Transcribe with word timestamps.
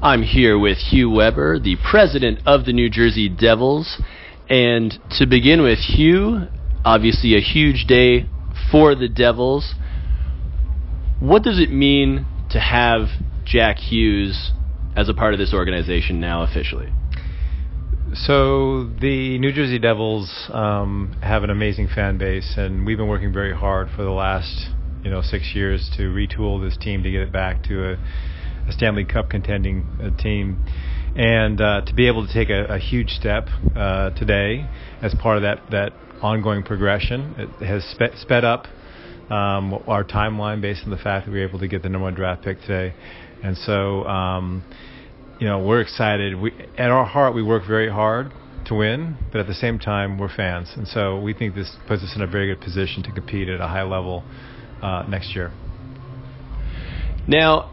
I'm 0.00 0.22
here 0.22 0.56
with 0.56 0.78
Hugh 0.78 1.10
Weber, 1.10 1.58
the 1.58 1.76
president 1.90 2.38
of 2.46 2.64
the 2.64 2.72
New 2.72 2.88
Jersey 2.88 3.28
Devils. 3.28 4.00
And 4.48 4.96
to 5.18 5.26
begin 5.26 5.60
with, 5.60 5.80
Hugh, 5.80 6.46
obviously 6.84 7.36
a 7.36 7.40
huge 7.40 7.86
day 7.88 8.26
for 8.70 8.94
the 8.94 9.08
Devils. 9.08 9.74
What 11.18 11.42
does 11.42 11.58
it 11.58 11.72
mean 11.72 12.26
to 12.50 12.60
have 12.60 13.08
Jack 13.44 13.78
Hughes 13.78 14.52
as 14.94 15.08
a 15.08 15.14
part 15.14 15.34
of 15.34 15.40
this 15.40 15.52
organization 15.52 16.20
now 16.20 16.44
officially? 16.44 16.92
So 18.14 18.84
the 19.00 19.36
New 19.38 19.52
Jersey 19.52 19.80
Devils 19.80 20.48
um, 20.52 21.16
have 21.22 21.42
an 21.42 21.50
amazing 21.50 21.88
fan 21.92 22.18
base, 22.18 22.54
and 22.56 22.86
we've 22.86 22.96
been 22.96 23.08
working 23.08 23.32
very 23.32 23.54
hard 23.54 23.88
for 23.96 24.04
the 24.04 24.12
last 24.12 24.68
you 25.02 25.10
know 25.10 25.22
six 25.22 25.52
years 25.54 25.90
to 25.96 26.02
retool 26.02 26.64
this 26.64 26.76
team 26.78 27.02
to 27.02 27.10
get 27.10 27.20
it 27.20 27.32
back 27.32 27.64
to 27.64 27.92
a, 27.92 27.96
a 28.68 28.72
Stanley 28.72 29.04
Cup 29.04 29.30
contending 29.30 29.86
uh, 30.02 30.16
team, 30.22 30.64
and 31.16 31.60
uh, 31.60 31.80
to 31.86 31.94
be 31.94 32.06
able 32.06 32.26
to 32.26 32.32
take 32.32 32.50
a, 32.50 32.64
a 32.66 32.78
huge 32.78 33.10
step 33.10 33.48
uh, 33.74 34.10
today 34.10 34.68
as 35.02 35.14
part 35.14 35.36
of 35.36 35.42
that 35.42 35.70
that 35.70 35.92
ongoing 36.22 36.62
progression. 36.62 37.34
It 37.38 37.66
has 37.66 37.84
spe- 37.84 38.16
sped 38.20 38.44
up 38.44 38.66
um, 39.30 39.82
our 39.86 40.04
timeline 40.04 40.60
based 40.60 40.82
on 40.84 40.90
the 40.90 40.96
fact 40.96 41.26
that 41.26 41.32
we 41.32 41.40
were 41.40 41.48
able 41.48 41.60
to 41.60 41.68
get 41.68 41.82
the 41.82 41.88
number 41.88 42.04
one 42.04 42.14
draft 42.14 42.42
pick 42.42 42.60
today, 42.60 42.94
and 43.42 43.56
so. 43.56 44.04
Um, 44.04 44.64
you 45.40 45.46
know, 45.46 45.60
we're 45.60 45.80
excited. 45.80 46.34
We, 46.34 46.52
at 46.76 46.90
our 46.90 47.04
heart, 47.04 47.32
we 47.32 47.44
work 47.44 47.62
very 47.64 47.88
hard 47.88 48.32
to 48.66 48.74
win, 48.74 49.16
but 49.30 49.40
at 49.40 49.46
the 49.46 49.54
same 49.54 49.78
time, 49.78 50.18
we're 50.18 50.34
fans, 50.34 50.72
and 50.76 50.86
so 50.86 51.20
we 51.20 51.32
think 51.32 51.54
this 51.54 51.76
puts 51.86 52.02
us 52.02 52.12
in 52.16 52.22
a 52.22 52.26
very 52.26 52.52
good 52.52 52.60
position 52.60 53.02
to 53.04 53.12
compete 53.12 53.48
at 53.48 53.60
a 53.60 53.68
high 53.68 53.82
level 53.82 54.24
uh, 54.82 55.04
next 55.08 55.34
year. 55.34 55.52
Now, 57.26 57.70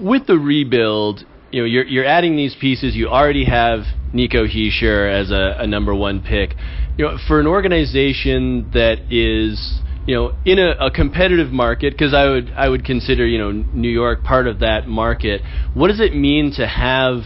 with 0.00 0.26
the 0.26 0.38
rebuild, 0.38 1.24
you 1.50 1.62
know, 1.62 1.66
you're 1.66 1.84
you're 1.84 2.06
adding 2.06 2.36
these 2.36 2.54
pieces. 2.54 2.94
You 2.94 3.08
already 3.08 3.44
have 3.44 3.80
Nico 4.12 4.46
Hischier 4.46 5.12
as 5.12 5.30
a, 5.30 5.56
a 5.58 5.66
number 5.66 5.94
one 5.94 6.20
pick. 6.20 6.54
You 6.96 7.06
know, 7.06 7.18
for 7.26 7.40
an 7.40 7.46
organization 7.46 8.70
that 8.72 9.00
is 9.10 9.80
you 10.06 10.14
know, 10.14 10.34
in 10.44 10.58
a, 10.58 10.70
a 10.86 10.90
competitive 10.90 11.52
market, 11.52 11.92
because 11.92 12.14
I 12.14 12.28
would 12.28 12.50
I 12.56 12.68
would 12.68 12.84
consider 12.84 13.26
you 13.26 13.38
know 13.38 13.52
New 13.52 13.90
York 13.90 14.24
part 14.24 14.46
of 14.46 14.60
that 14.60 14.88
market. 14.88 15.42
What 15.74 15.88
does 15.88 16.00
it 16.00 16.14
mean 16.14 16.52
to 16.56 16.66
have 16.66 17.22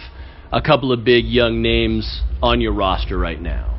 a 0.52 0.60
couple 0.60 0.92
of 0.92 1.04
big 1.04 1.24
young 1.24 1.62
names 1.62 2.22
on 2.42 2.60
your 2.60 2.72
roster 2.72 3.18
right 3.18 3.40
now? 3.40 3.73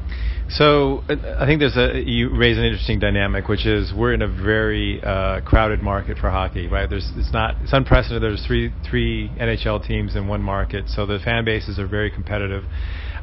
So 0.48 1.04
I 1.10 1.46
think 1.48 1.60
there's 1.60 1.76
a 1.76 2.04
you 2.06 2.36
raise 2.38 2.58
an 2.58 2.66
interesting 2.66 3.00
dynamic, 3.00 3.48
which 3.48 3.66
is 3.66 3.92
we're 3.94 4.14
in 4.14 4.22
a 4.22 4.28
very 4.28 5.02
uh, 5.04 5.42
crowded 5.42 5.82
market 5.82 6.20
for 6.20 6.30
hockey, 6.30 6.68
right? 6.68 6.88
There's 6.88 7.12
it's 7.16 7.34
not 7.34 7.56
it's 7.62 7.74
unprecedented. 7.74 8.22
There's 8.22 8.46
three 8.46 8.72
three 8.88 9.32
NHL 9.42 9.86
teams 9.86 10.16
in 10.16 10.28
one 10.28 10.44
market, 10.44 10.88
so 10.88 11.08
the 11.08 11.18
fan 11.24 11.46
bases 11.46 11.80
are 11.80 11.88
very 11.88 12.12
competitive. 12.12 12.64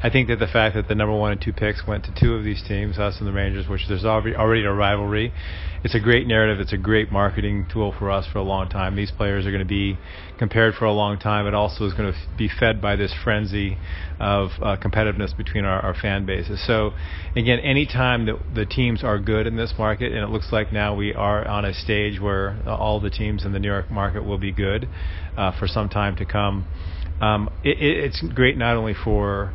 I 0.03 0.09
think 0.09 0.27
that 0.27 0.39
the 0.39 0.47
fact 0.47 0.75
that 0.75 0.89
the 0.89 0.95
number 0.95 1.17
one 1.17 1.31
and 1.31 1.41
two 1.41 1.53
picks 1.53 1.87
went 1.87 2.03
to 2.05 2.13
two 2.19 2.33
of 2.33 2.43
these 2.43 2.61
teams, 2.67 2.99
us 2.99 3.15
and 3.19 3.27
the 3.27 3.31
Rangers, 3.31 3.69
which 3.69 3.87
there's 3.87 4.03
already 4.03 4.35
already 4.35 4.65
a 4.65 4.73
rivalry, 4.73 5.33
it's 5.85 5.95
a 5.95 5.99
great 6.01 6.27
narrative. 6.27 6.59
It's 6.59 6.73
a 6.73 6.77
great 6.77 7.09
marketing 7.09 7.67
tool 7.71 7.95
for 7.97 8.11
us 8.11 8.27
for 8.31 8.39
a 8.39 8.43
long 8.43 8.67
time. 8.67 8.97
These 8.97 9.11
players 9.11 9.45
are 9.45 9.51
going 9.51 9.63
to 9.63 9.65
be 9.65 9.97
compared 10.37 10.75
for 10.75 10.83
a 10.85 10.91
long 10.91 11.19
time. 11.19 11.47
It 11.47 11.53
also 11.53 11.85
is 11.85 11.93
going 11.93 12.11
to 12.11 12.19
be 12.37 12.49
fed 12.59 12.81
by 12.81 12.97
this 12.97 13.13
frenzy 13.23 13.77
of 14.19 14.49
uh, 14.61 14.75
competitiveness 14.75 15.35
between 15.37 15.63
our, 15.63 15.79
our 15.79 15.93
fan 15.93 16.25
bases. 16.25 16.61
So 16.67 16.91
again, 17.35 17.59
anytime 17.59 18.25
that 18.25 18.35
the 18.53 18.65
teams 18.65 19.03
are 19.03 19.19
good 19.19 19.47
in 19.47 19.55
this 19.55 19.73
market, 19.77 20.11
and 20.11 20.23
it 20.23 20.29
looks 20.29 20.51
like 20.51 20.71
now 20.71 20.95
we 20.95 21.13
are 21.13 21.47
on 21.47 21.65
a 21.65 21.73
stage 21.73 22.19
where 22.19 22.57
all 22.67 22.99
the 22.99 23.09
teams 23.09 23.45
in 23.45 23.51
the 23.51 23.59
New 23.59 23.69
York 23.69 23.89
market 23.91 24.23
will 24.23 24.37
be 24.37 24.51
good 24.51 24.87
uh, 25.37 25.51
for 25.57 25.67
some 25.67 25.89
time 25.89 26.15
to 26.17 26.25
come. 26.25 26.65
Um, 27.21 27.49
it, 27.63 27.77
it's 27.79 28.21
great 28.33 28.57
not 28.57 28.75
only 28.75 28.93
for 28.93 29.53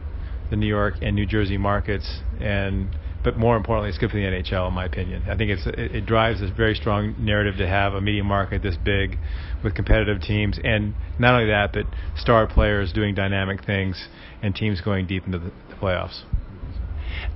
the 0.50 0.56
New 0.56 0.66
York 0.66 0.94
and 1.02 1.14
New 1.14 1.26
Jersey 1.26 1.58
markets, 1.58 2.20
and 2.40 2.88
but 3.24 3.36
more 3.36 3.56
importantly, 3.56 3.88
it's 3.90 3.98
good 3.98 4.10
for 4.10 4.16
the 4.16 4.22
NHL, 4.22 4.68
in 4.68 4.74
my 4.74 4.84
opinion. 4.84 5.24
I 5.28 5.36
think 5.36 5.50
it's 5.50 5.66
it, 5.66 5.96
it 5.96 6.06
drives 6.06 6.40
a 6.40 6.50
very 6.50 6.74
strong 6.74 7.14
narrative 7.18 7.56
to 7.58 7.66
have 7.66 7.94
a 7.94 8.00
media 8.00 8.24
market 8.24 8.62
this 8.62 8.76
big, 8.76 9.18
with 9.62 9.74
competitive 9.74 10.22
teams, 10.22 10.58
and 10.62 10.94
not 11.18 11.34
only 11.34 11.46
that, 11.48 11.72
but 11.72 11.86
star 12.16 12.46
players 12.46 12.92
doing 12.92 13.14
dynamic 13.14 13.64
things 13.64 14.08
and 14.42 14.54
teams 14.54 14.80
going 14.80 15.06
deep 15.06 15.26
into 15.26 15.38
the, 15.38 15.50
the 15.68 15.74
playoffs. 15.74 16.22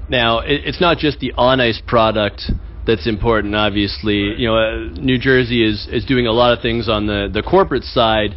Now, 0.08 0.40
it, 0.40 0.62
it's 0.64 0.80
not 0.80 0.98
just 0.98 1.20
the 1.20 1.32
on 1.36 1.60
ice 1.60 1.80
product 1.86 2.50
that's 2.86 3.06
important. 3.06 3.54
Obviously, 3.54 4.34
you 4.36 4.48
know, 4.48 4.56
uh, 4.56 4.76
New 5.00 5.18
Jersey 5.18 5.64
is 5.64 5.86
is 5.90 6.04
doing 6.04 6.26
a 6.26 6.32
lot 6.32 6.52
of 6.52 6.60
things 6.60 6.88
on 6.88 7.06
the 7.06 7.30
the 7.32 7.42
corporate 7.42 7.84
side 7.84 8.34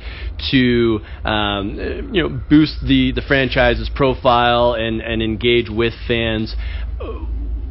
to 0.51 0.99
um, 1.23 2.09
you 2.13 2.23
know 2.23 2.41
boost 2.49 2.77
the 2.81 3.11
the 3.13 3.21
franchise's 3.21 3.89
profile 3.93 4.73
and 4.73 5.01
and 5.01 5.21
engage 5.21 5.69
with 5.69 5.93
fans. 6.07 6.55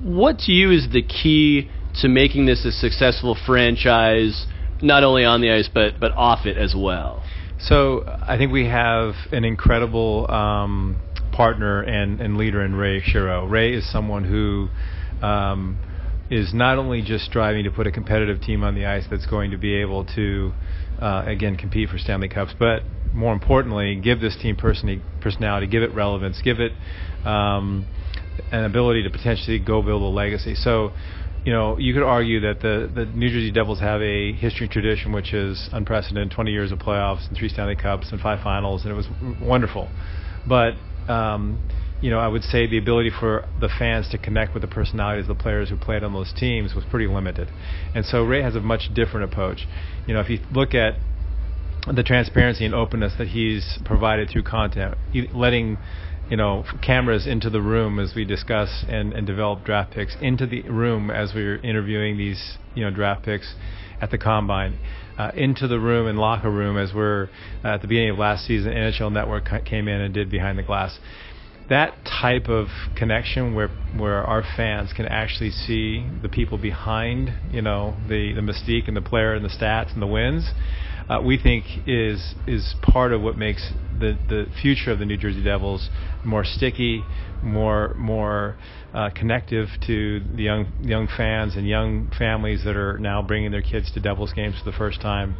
What 0.03 0.39
to 0.41 0.53
you 0.53 0.71
is 0.71 0.89
the 0.93 1.03
key 1.03 1.71
to 2.03 2.09
making 2.09 2.47
this 2.47 2.65
a 2.65 2.73
successful 2.73 3.37
franchise, 3.47 4.47
not 4.83 5.05
only 5.05 5.25
on 5.25 5.41
the 5.41 5.53
ice 5.53 5.69
but 5.73 6.01
but 6.01 6.13
off 6.13 6.47
it 6.47 6.57
as 6.57 6.75
well? 6.77 7.23
So 7.61 8.05
I 8.07 8.37
think 8.37 8.53
we 8.53 8.67
have 8.67 9.15
an 9.33 9.45
incredible 9.45 10.31
um, 10.31 11.01
partner 11.35 11.83
and, 11.83 12.21
and 12.21 12.37
leader 12.37 12.65
in 12.65 12.75
Ray 12.75 13.03
Shero. 13.03 13.51
Ray 13.51 13.75
is 13.75 13.91
someone 13.91 14.25
who 14.25 14.69
um, 15.25 15.79
is 16.31 16.55
not 16.55 16.79
only 16.79 17.03
just 17.03 17.25
striving 17.25 17.65
to 17.65 17.71
put 17.71 17.87
a 17.87 17.93
competitive 17.93 18.41
team 18.41 18.63
on 18.63 18.75
the 18.75 18.87
ice 18.87 19.05
that's 19.11 19.27
going 19.27 19.51
to 19.51 19.59
be 19.59 19.75
able 19.75 20.05
to, 20.05 20.53
uh, 21.01 21.25
again, 21.27 21.57
compete 21.57 21.89
for 21.89 21.99
Stanley 21.99 22.29
Cups, 22.29 22.55
but 22.59 22.85
more 23.13 23.33
importantly, 23.33 23.97
give 23.97 24.21
this 24.21 24.37
team 24.41 24.57
person- 24.57 25.03
personality, 25.21 25.67
give 25.67 25.83
it 25.83 25.95
relevance, 25.95 26.41
give 26.43 26.61
it 26.61 26.73
um, 27.25 27.87
an 28.51 28.65
ability 28.65 29.03
to 29.03 29.11
potentially 29.11 29.59
go 29.59 29.83
build 29.83 30.03
a 30.03 30.07
legacy. 30.07 30.55
So, 30.55 30.93
you 31.45 31.53
know, 31.53 31.79
you 31.79 31.93
could 31.93 32.03
argue 32.03 32.41
that 32.41 32.61
the, 32.61 32.91
the 32.93 33.05
New 33.07 33.29
Jersey 33.29 33.51
Devils 33.51 33.81
have 33.81 34.01
a 34.01 34.33
history 34.33 34.67
and 34.67 34.73
tradition 34.73 35.13
which 35.13 35.35
is 35.35 35.69
unprecedented 35.73 36.33
20 36.33 36.51
years 36.51 36.73
of 36.73 36.79
playoffs 36.79 37.29
and 37.29 37.37
three 37.37 37.49
Stanley 37.49 37.77
Cups 37.77 38.11
and 38.13 38.21
five 38.21 38.41
finals, 38.43 38.85
and 38.85 38.93
it 38.93 38.97
was 38.97 39.07
wonderful. 39.41 39.91
But, 40.47 40.75
um, 41.09 41.59
you 42.01 42.11
know, 42.11 42.19
I 42.19 42.29
would 42.29 42.43
say 42.43 42.67
the 42.67 42.79
ability 42.79 43.11
for 43.19 43.47
the 43.59 43.69
fans 43.79 44.09
to 44.11 44.19
connect 44.19 44.53
with 44.53 44.61
the 44.61 44.69
personalities 44.69 45.29
of 45.29 45.39
the 45.39 45.43
players 45.43 45.71
who 45.71 45.77
played 45.77 46.05
on 46.05 46.13
those 46.13 46.33
teams 46.35 46.75
was 46.75 46.85
pretty 46.91 47.07
limited. 47.07 47.51
And 47.95 48.05
so 48.05 48.23
Ray 48.23 48.43
has 48.43 48.55
a 48.55 48.61
much 48.61 48.91
different 48.95 49.33
approach. 49.33 49.67
You 50.07 50.15
know, 50.15 50.21
if 50.21 50.29
you 50.29 50.41
look 50.53 50.75
at 50.75 50.99
the 51.93 52.03
transparency 52.03 52.65
and 52.65 52.75
openness 52.75 53.15
that 53.19 53.29
he's 53.29 53.79
provided 53.85 54.31
through 54.31 54.43
content, 54.43 54.97
letting 55.33 55.79
you 56.31 56.37
know 56.37 56.65
cameras 56.83 57.27
into 57.27 57.51
the 57.51 57.61
room 57.61 57.99
as 57.99 58.15
we 58.15 58.25
discuss 58.25 58.85
and, 58.89 59.13
and 59.13 59.27
develop 59.27 59.65
draft 59.65 59.93
picks 59.93 60.17
into 60.21 60.47
the 60.47 60.63
room 60.63 61.11
as 61.11 61.35
we 61.35 61.43
are 61.43 61.57
interviewing 61.57 62.17
these 62.17 62.59
you 62.75 62.85
know 62.85 62.91
draft 62.91 63.25
picks 63.25 63.55
at 64.01 64.11
the 64.11 64.19
combine. 64.19 64.79
Uh, 65.17 65.31
into 65.37 65.69
the 65.69 65.79
room 65.79 66.09
and 66.09 66.19
locker 66.19 66.51
room 66.51 66.77
as 66.77 66.93
we're 66.93 67.29
uh, 67.65 67.69
at 67.69 67.83
the 67.83 67.87
beginning 67.87 68.11
of 68.11 68.19
last 68.19 68.45
season 68.45 68.73
NHL 68.73 69.13
Network 69.13 69.49
came 69.65 69.87
in 69.87 70.01
and 70.01 70.13
did 70.13 70.29
behind 70.29 70.59
the 70.59 70.63
glass. 70.63 70.99
That 71.69 71.95
type 72.05 72.49
of 72.49 72.67
connection 72.97 73.55
where 73.55 73.69
where 73.97 74.25
our 74.25 74.43
fans 74.57 74.93
can 74.93 75.07
actually 75.07 75.51
see 75.51 76.05
the 76.21 76.29
people 76.29 76.59
behind 76.59 77.33
you 77.53 77.63
know 77.63 77.97
the 78.09 78.33
the 78.33 78.41
mystique 78.41 78.89
and 78.89 78.97
the 78.97 79.03
player 79.03 79.35
and 79.35 79.45
the 79.45 79.49
stats 79.49 79.93
and 79.93 80.03
the 80.03 80.07
wins 80.07 80.51
uh, 81.09 81.21
we 81.25 81.37
think 81.37 81.65
is 81.87 82.35
is 82.47 82.75
part 82.83 83.13
of 83.13 83.21
what 83.21 83.37
makes 83.37 83.73
the 83.99 84.19
the 84.29 84.47
future 84.63 84.91
of 84.91 84.99
the 84.99 85.05
New 85.05 85.17
Jersey 85.17 85.43
Devils 85.43 85.91
more 86.25 86.45
sticky 86.45 87.05
more 87.43 87.95
more 87.97 88.57
uh, 88.95 89.11
connective 89.15 89.69
to 89.87 90.21
the 90.35 90.43
young 90.43 90.73
young 90.81 91.07
fans 91.15 91.57
and 91.57 91.69
young 91.69 92.11
families 92.19 92.65
that 92.65 92.77
are 92.77 92.99
now 92.99 93.21
bringing 93.23 93.51
their 93.51 93.63
kids 93.63 93.93
to 93.93 94.01
Devils 94.01 94.33
games 94.33 94.57
for 94.63 94.71
the 94.71 94.77
first 94.77 95.01
time. 95.01 95.37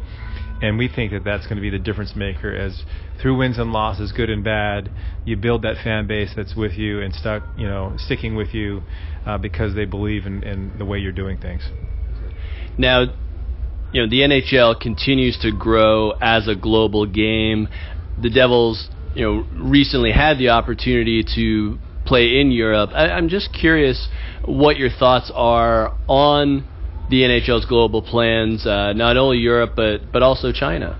And 0.61 0.77
we 0.77 0.87
think 0.87 1.11
that 1.11 1.23
that's 1.25 1.45
going 1.47 1.57
to 1.57 1.61
be 1.61 1.69
the 1.69 1.79
difference 1.79 2.15
maker 2.15 2.55
as 2.55 2.83
through 3.21 3.37
wins 3.37 3.57
and 3.57 3.73
losses 3.73 4.11
good 4.13 4.29
and 4.29 4.43
bad 4.43 4.91
you 5.25 5.35
build 5.35 5.63
that 5.63 5.77
fan 5.83 6.07
base 6.07 6.31
that's 6.35 6.55
with 6.55 6.77
you 6.77 7.01
and 7.01 7.13
stuck 7.13 7.43
you 7.57 7.67
know 7.67 7.93
sticking 7.97 8.35
with 8.35 8.53
you 8.53 8.83
uh, 9.25 9.37
because 9.37 9.75
they 9.75 9.85
believe 9.85 10.25
in, 10.25 10.43
in 10.43 10.71
the 10.77 10.85
way 10.85 10.99
you're 10.99 11.11
doing 11.11 11.37
things. 11.37 11.67
Now 12.77 13.05
you 13.91 14.01
know 14.01 14.09
the 14.09 14.21
NHL 14.21 14.79
continues 14.79 15.37
to 15.39 15.51
grow 15.51 16.11
as 16.21 16.47
a 16.47 16.55
global 16.55 17.05
game 17.05 17.67
the 18.17 18.29
Devils, 18.29 18.89
you 19.13 19.23
know, 19.23 19.45
recently 19.53 20.11
had 20.11 20.37
the 20.37 20.49
opportunity 20.49 21.23
to 21.35 21.79
play 22.05 22.39
in 22.39 22.51
Europe. 22.51 22.91
I, 22.93 23.09
I'm 23.09 23.29
just 23.29 23.51
curious 23.53 24.07
what 24.45 24.77
your 24.77 24.89
thoughts 24.89 25.31
are 25.33 25.93
on 26.07 26.65
the 27.09 27.21
NHL's 27.21 27.65
global 27.65 28.01
plans, 28.01 28.65
uh, 28.65 28.93
not 28.93 29.17
only 29.17 29.37
Europe 29.37 29.73
but 29.75 30.11
but 30.11 30.23
also 30.23 30.51
China. 30.51 30.99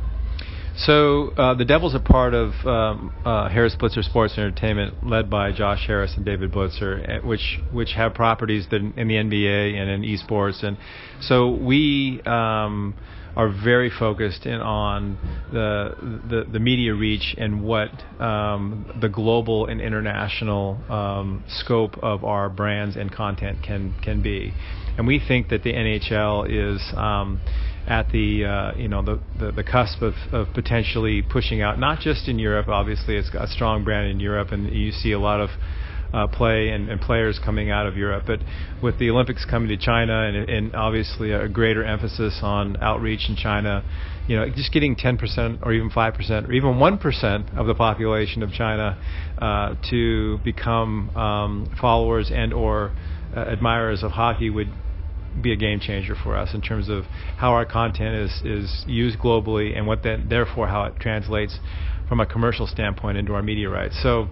So 0.78 1.30
uh, 1.38 1.54
the 1.54 1.64
Devils 1.64 1.96
are 1.96 2.00
part 2.00 2.34
of 2.34 2.54
um, 2.66 3.14
uh, 3.24 3.48
Harris 3.50 3.76
Blitzer 3.80 4.04
Sports 4.04 4.34
Entertainment, 4.38 5.08
led 5.08 5.30
by 5.30 5.54
Josh 5.54 5.86
Harris 5.88 6.14
and 6.18 6.26
David 6.26 6.52
Blitzer, 6.52 7.08
eh, 7.08 7.20
which 7.26 7.60
which 7.72 7.94
have 7.94 8.14
properties 8.14 8.68
in 8.72 8.94
the 8.96 9.14
NBA 9.14 9.76
and 9.76 9.90
in 9.90 10.02
esports, 10.02 10.64
and 10.64 10.78
so 11.22 11.52
we. 11.52 12.22
Um, 12.26 12.96
are 13.36 13.50
very 13.50 13.90
focused 13.90 14.46
in 14.46 14.62
on 14.62 15.18
the, 15.52 15.94
the, 16.30 16.50
the 16.54 16.60
media 16.60 16.94
reach 16.94 17.36
and 17.38 17.62
what 17.62 17.90
um, 18.22 18.90
the 19.02 19.10
global 19.10 19.68
and 19.68 19.82
international 19.82 20.80
um, 20.90 21.44
scope 21.48 21.98
of 22.02 22.24
our 22.24 22.50
brands 22.50 22.96
and 22.96 23.12
content 23.12 23.58
can 23.62 23.94
can 24.02 24.22
be, 24.22 24.54
and 24.98 25.06
we 25.06 25.20
think 25.20 25.50
that 25.50 25.64
the 25.64 25.74
NHL 25.74 26.76
is. 26.76 26.82
Um, 26.96 27.42
at 27.88 28.10
the 28.12 28.46
uh, 28.46 28.78
you 28.78 28.88
know 28.88 29.02
the, 29.02 29.20
the, 29.40 29.52
the 29.52 29.64
cusp 29.64 30.02
of, 30.02 30.14
of 30.32 30.48
potentially 30.54 31.22
pushing 31.22 31.62
out 31.62 31.80
not 31.80 32.00
just 32.00 32.28
in 32.28 32.40
Europe 32.40 32.68
obviously 32.68 33.16
it's 33.16 33.30
a 33.34 33.48
strong 33.48 33.84
brand 33.84 34.10
in 34.10 34.20
Europe 34.20 34.52
and 34.52 34.72
you 34.74 34.92
see 34.92 35.12
a 35.12 35.20
lot 35.20 35.40
of 35.40 35.50
uh, 36.14 36.28
play 36.28 36.70
and, 36.70 36.90
and, 36.90 37.02
players 37.02 37.40
coming 37.44 37.72
out 37.72 37.86
of 37.86 37.98
Europe. 37.98 38.24
But 38.26 38.40
with 38.82 38.98
the 39.00 39.10
Olympics 39.10 39.46
coming 39.46 39.68
to 39.70 39.78
China 39.78 40.22
and, 40.24 40.50
and, 40.50 40.76
obviously 40.76 41.32
a 41.32 41.50
greater 41.50 41.84
emphasis 41.84 42.40
on 42.42 42.78
outreach 42.82 43.28
in 43.28 43.36
China, 43.36 43.84
you 44.28 44.38
know, 44.38 44.50
just 44.50 44.72
getting 44.72 44.96
10% 44.96 45.60
or 45.64 45.74
even 45.74 45.90
5% 45.90 46.48
or 46.48 46.52
even 46.54 46.76
1% 46.76 47.58
of 47.58 47.68
the 47.68 47.76
population 47.76 48.44
of 48.44 48.52
China 48.52 48.98
uh, 49.40 49.76
to 49.90 50.40
become 50.44 51.10
um, 51.18 51.76
followers 51.80 52.32
and 52.34 52.54
or 52.54 52.96
uh, 53.36 53.46
admirers 53.48 54.02
of 54.04 54.12
hockey 54.12 54.50
would 54.50 54.70
be 55.42 55.52
a 55.52 55.56
game 55.56 55.80
changer 55.80 56.16
for 56.16 56.36
us 56.36 56.54
in 56.54 56.62
terms 56.62 56.90
of 56.90 57.06
how 57.38 57.52
our 57.52 57.66
content 57.66 58.16
is 58.16 58.42
is 58.44 58.86
used 58.88 59.20
globally 59.20 59.76
and 59.78 59.86
what 59.86 60.04
that 60.04 60.30
therefore 60.30 60.68
how 60.68 60.84
it 60.84 60.94
translates 61.00 61.60
from 62.08 62.20
a 62.20 62.26
commercial 62.26 62.68
standpoint 62.68 63.18
into 63.18 63.34
our 63.34 63.42
media 63.42 63.70
rights. 63.70 64.00
So 64.02 64.30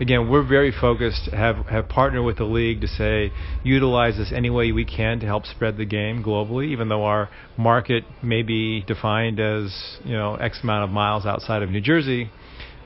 again, 0.00 0.30
we're 0.30 0.46
very 0.46 0.72
focused, 0.72 1.28
have, 1.32 1.66
have 1.66 1.88
partnered 1.88 2.24
with 2.24 2.36
the 2.36 2.44
league 2.44 2.80
to 2.80 2.88
say, 2.88 3.32
utilize 3.62 4.16
this 4.16 4.32
any 4.34 4.50
way 4.50 4.72
we 4.72 4.84
can 4.84 5.20
to 5.20 5.26
help 5.26 5.46
spread 5.46 5.76
the 5.76 5.84
game 5.84 6.22
globally, 6.22 6.68
even 6.68 6.88
though 6.88 7.04
our 7.04 7.28
market 7.56 8.04
may 8.22 8.42
be 8.42 8.82
defined 8.82 9.40
as, 9.40 9.98
you 10.04 10.12
know, 10.12 10.36
X 10.36 10.60
amount 10.62 10.84
of 10.84 10.90
miles 10.90 11.26
outside 11.26 11.62
of 11.62 11.70
New 11.70 11.80
Jersey. 11.80 12.30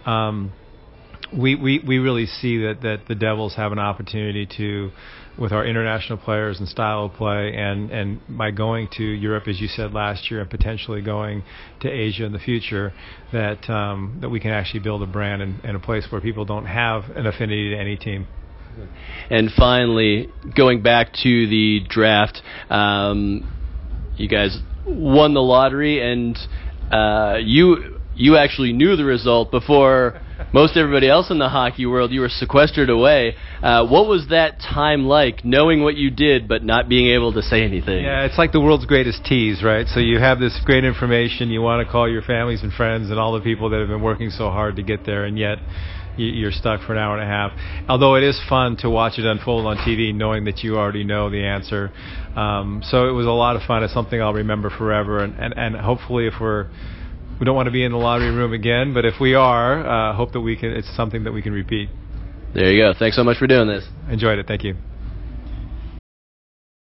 Um, 0.06 0.52
we, 1.36 1.54
we, 1.54 1.82
we 1.86 1.98
really 1.98 2.26
see 2.26 2.58
that, 2.58 2.82
that 2.82 3.02
the 3.08 3.14
Devils 3.14 3.54
have 3.56 3.72
an 3.72 3.78
opportunity 3.78 4.46
to, 4.58 4.90
with 5.38 5.52
our 5.52 5.64
international 5.64 6.18
players 6.18 6.58
and 6.58 6.68
style 6.68 7.06
of 7.06 7.14
play, 7.14 7.54
and, 7.54 7.90
and 7.90 8.20
by 8.28 8.50
going 8.50 8.88
to 8.96 9.02
Europe, 9.02 9.48
as 9.48 9.60
you 9.60 9.68
said 9.68 9.92
last 9.92 10.30
year, 10.30 10.40
and 10.40 10.50
potentially 10.50 11.00
going 11.00 11.42
to 11.80 11.88
Asia 11.88 12.24
in 12.24 12.32
the 12.32 12.38
future, 12.38 12.92
that 13.32 13.68
um, 13.70 14.18
that 14.20 14.28
we 14.28 14.40
can 14.40 14.50
actually 14.50 14.80
build 14.80 15.02
a 15.02 15.06
brand 15.06 15.42
and, 15.42 15.76
a 15.76 15.80
place 15.80 16.06
where 16.10 16.20
people 16.20 16.44
don't 16.44 16.66
have 16.66 17.04
an 17.16 17.26
affinity 17.26 17.70
to 17.70 17.76
any 17.76 17.96
team. 17.96 18.26
And 19.30 19.50
finally, 19.52 20.28
going 20.56 20.82
back 20.82 21.12
to 21.22 21.46
the 21.46 21.80
draft, 21.88 22.40
um, 22.70 23.50
you 24.16 24.28
guys 24.28 24.58
won 24.86 25.34
the 25.34 25.42
lottery, 25.42 26.00
and 26.00 26.38
uh, 26.90 27.38
you 27.42 27.98
you 28.14 28.36
actually 28.36 28.72
knew 28.72 28.96
the 28.96 29.04
result 29.04 29.50
before 29.50 30.20
most 30.52 30.76
everybody 30.76 31.08
else 31.08 31.30
in 31.30 31.38
the 31.38 31.48
hockey 31.48 31.86
world, 31.86 32.10
you 32.10 32.20
were 32.20 32.28
sequestered 32.28 32.90
away. 32.90 33.34
Uh, 33.62 33.86
what 33.86 34.06
was 34.06 34.26
that 34.30 34.60
time 34.60 35.04
like, 35.04 35.44
knowing 35.44 35.82
what 35.82 35.96
you 35.96 36.10
did 36.10 36.46
but 36.46 36.62
not 36.62 36.88
being 36.88 37.08
able 37.08 37.32
to 37.32 37.42
say 37.42 37.62
anything? 37.62 38.04
Yeah, 38.04 38.24
it's 38.24 38.38
like 38.38 38.52
the 38.52 38.60
world's 38.60 38.86
greatest 38.86 39.24
tease, 39.24 39.62
right? 39.62 39.86
So 39.86 40.00
you 40.00 40.18
have 40.18 40.38
this 40.38 40.58
great 40.64 40.84
information, 40.84 41.50
you 41.50 41.62
want 41.62 41.86
to 41.86 41.90
call 41.90 42.08
your 42.08 42.22
families 42.22 42.62
and 42.62 42.72
friends 42.72 43.10
and 43.10 43.18
all 43.18 43.32
the 43.32 43.40
people 43.40 43.70
that 43.70 43.78
have 43.80 43.88
been 43.88 44.02
working 44.02 44.30
so 44.30 44.50
hard 44.50 44.76
to 44.76 44.82
get 44.82 45.06
there, 45.06 45.24
and 45.24 45.38
yet 45.38 45.58
you're 46.16 46.52
stuck 46.52 46.82
for 46.86 46.92
an 46.92 46.98
hour 46.98 47.18
and 47.18 47.22
a 47.22 47.26
half. 47.26 47.52
Although 47.88 48.16
it 48.16 48.22
is 48.22 48.38
fun 48.48 48.76
to 48.78 48.90
watch 48.90 49.18
it 49.18 49.24
unfold 49.24 49.66
on 49.66 49.78
TV, 49.78 50.14
knowing 50.14 50.44
that 50.44 50.58
you 50.58 50.76
already 50.76 51.04
know 51.04 51.30
the 51.30 51.42
answer. 51.42 51.90
Um, 52.36 52.82
so 52.84 53.08
it 53.08 53.12
was 53.12 53.26
a 53.26 53.30
lot 53.30 53.56
of 53.56 53.62
fun. 53.62 53.82
It's 53.82 53.94
something 53.94 54.20
I'll 54.20 54.34
remember 54.34 54.70
forever, 54.70 55.24
and, 55.24 55.34
and, 55.38 55.54
and 55.56 55.76
hopefully, 55.76 56.26
if 56.26 56.34
we're 56.40 56.68
we 57.42 57.44
don't 57.44 57.56
want 57.56 57.66
to 57.66 57.72
be 57.72 57.82
in 57.82 57.90
the 57.90 57.98
lottery 57.98 58.30
room 58.30 58.52
again, 58.52 58.94
but 58.94 59.04
if 59.04 59.14
we 59.20 59.34
are, 59.34 59.84
uh, 59.84 60.14
hope 60.14 60.30
that 60.30 60.40
we 60.40 60.54
can. 60.54 60.70
It's 60.70 60.88
something 60.94 61.24
that 61.24 61.32
we 61.32 61.42
can 61.42 61.52
repeat. 61.52 61.88
There 62.54 62.70
you 62.70 62.80
go. 62.80 62.94
Thanks 62.96 63.16
so 63.16 63.24
much 63.24 63.38
for 63.38 63.48
doing 63.48 63.66
this. 63.66 63.84
Enjoyed 64.08 64.38
it. 64.38 64.46
Thank 64.46 64.62
you. 64.62 64.76